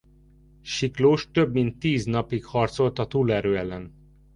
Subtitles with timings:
[0.63, 3.93] Siklós több mint tíz napig harcolt a túlerő ellen.